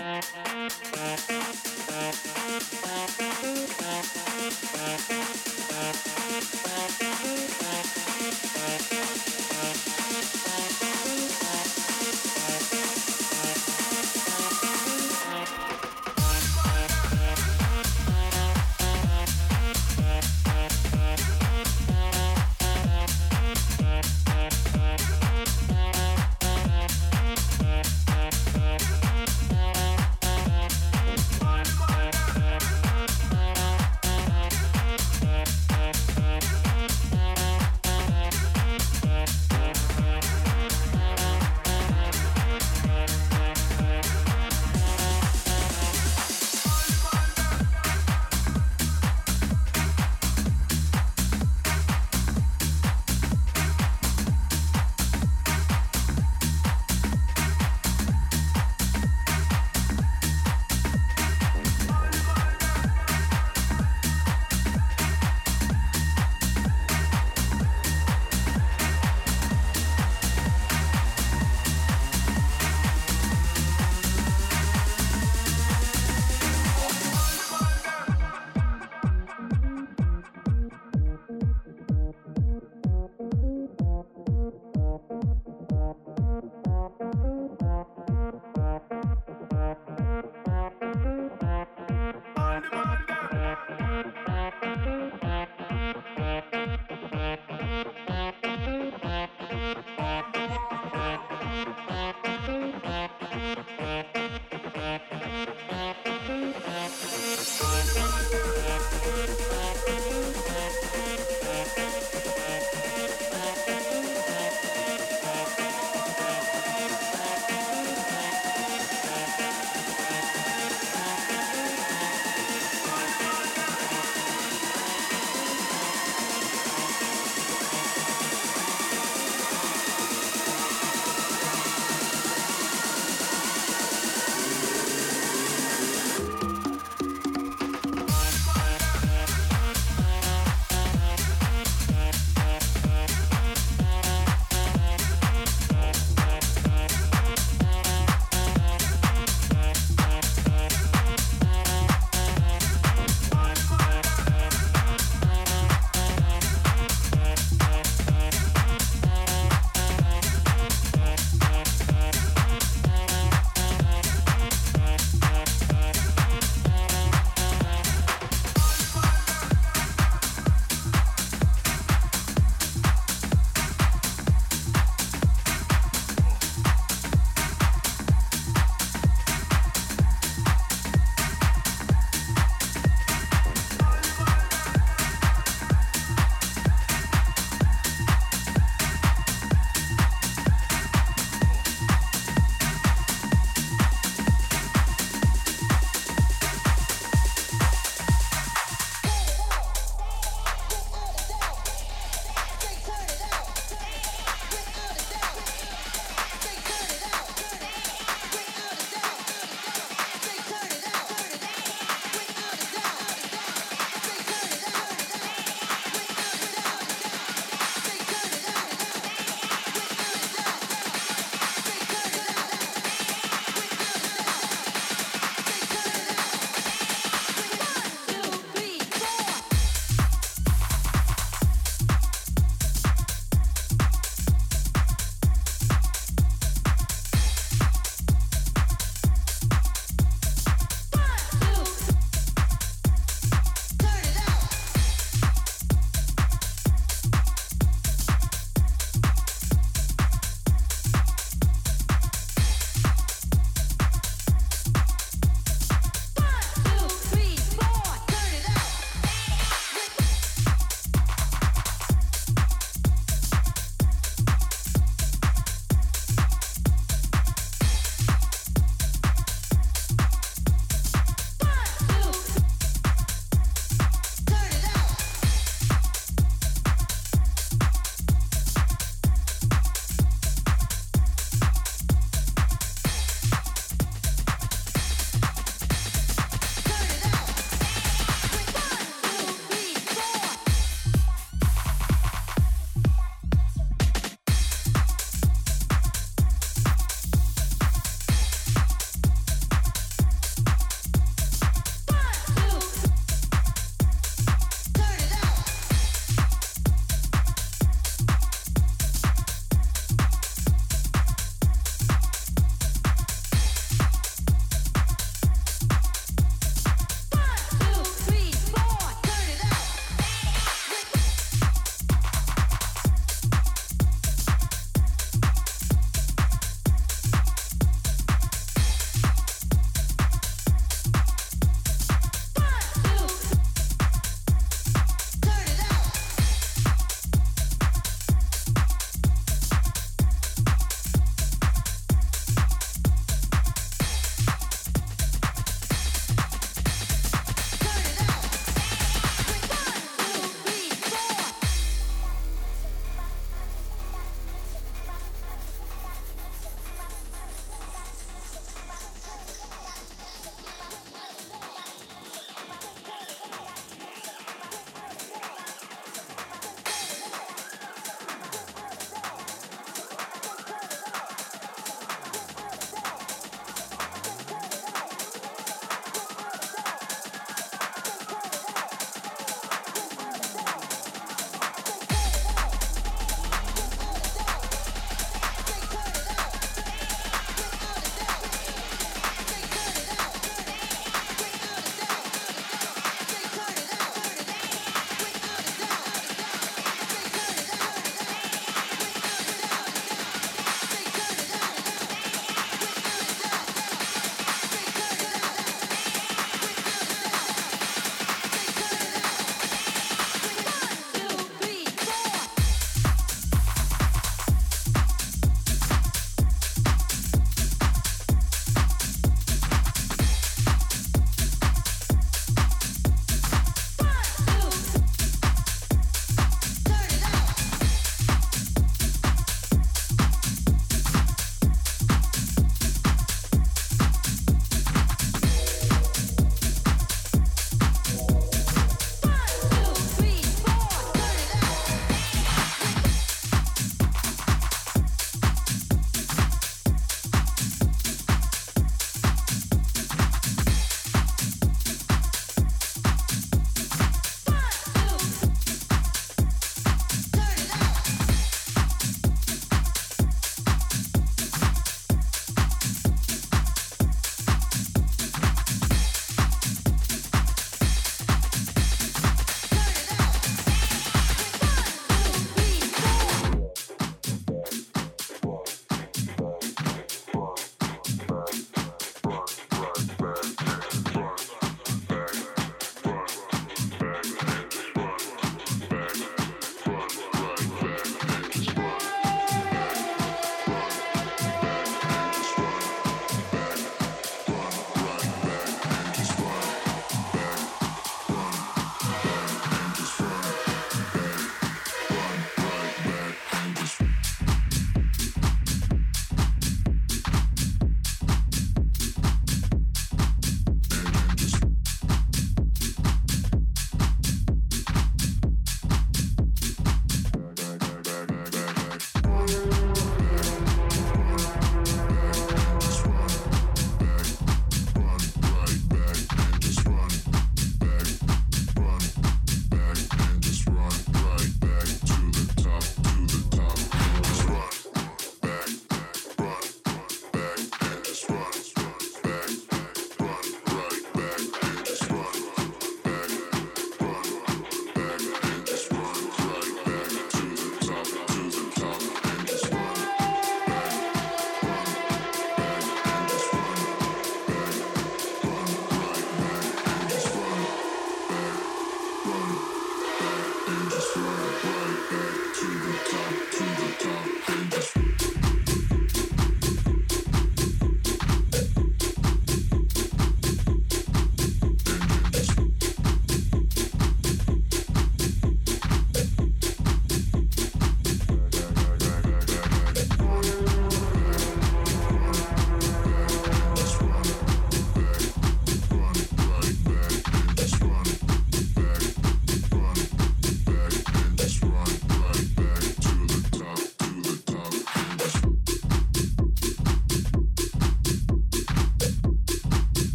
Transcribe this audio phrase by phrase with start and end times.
[0.00, 1.07] Música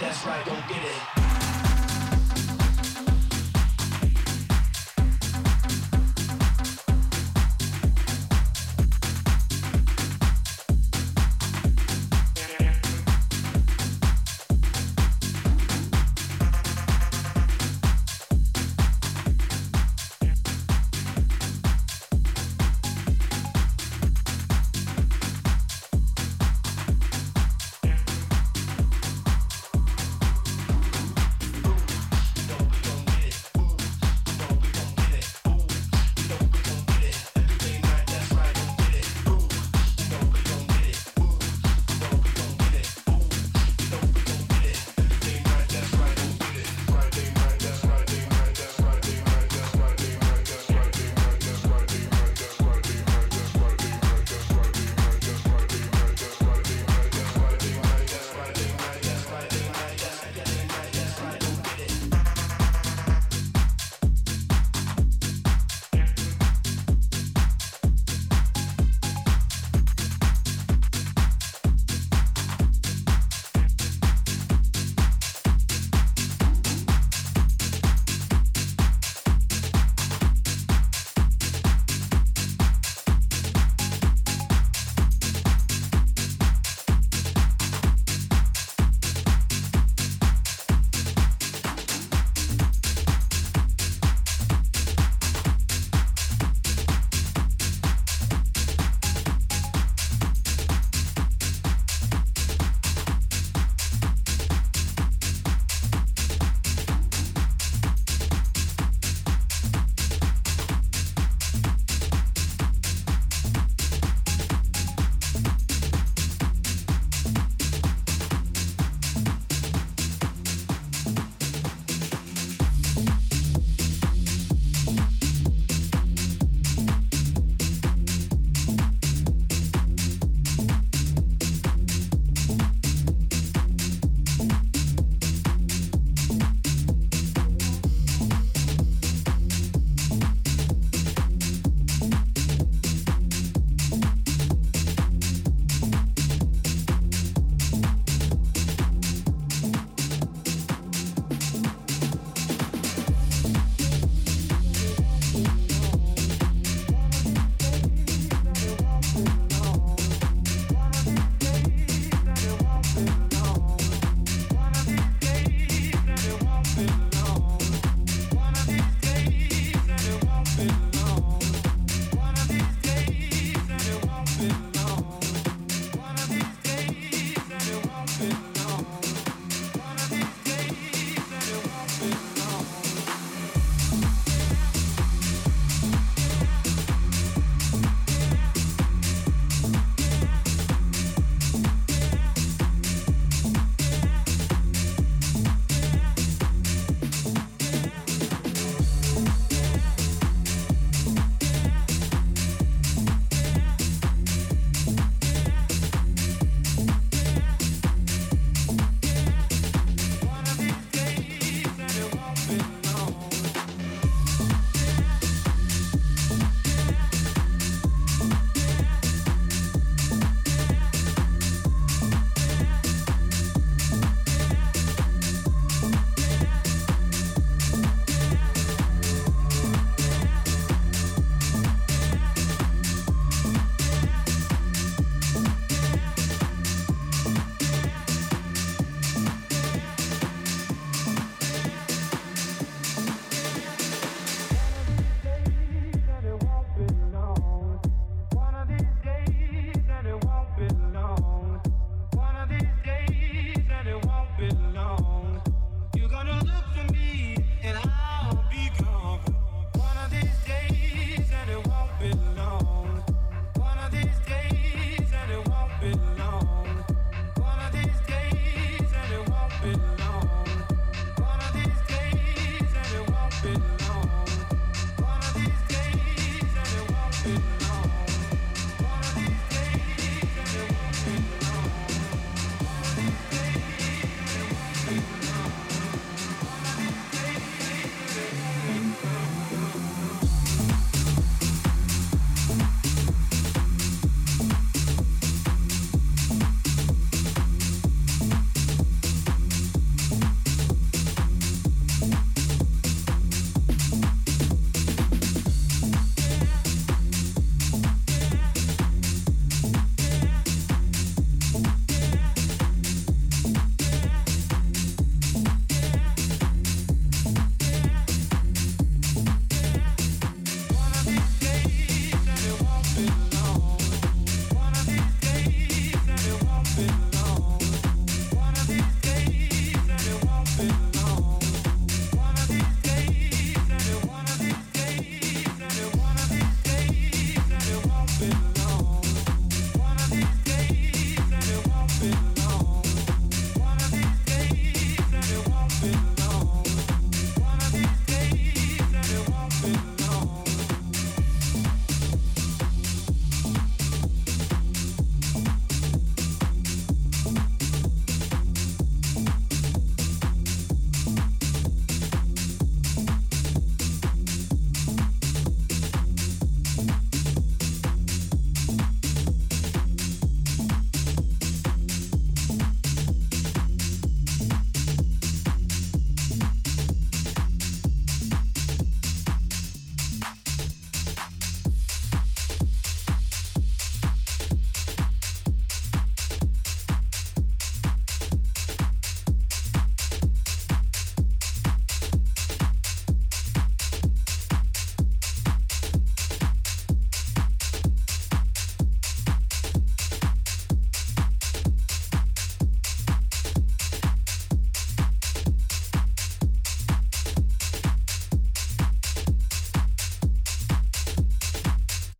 [0.00, 1.19] that's right, don't get it.